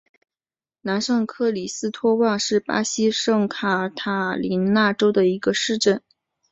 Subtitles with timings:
[0.81, 6.01] 南圣克里斯托旺是巴西圣卡塔琳娜州的一个市镇。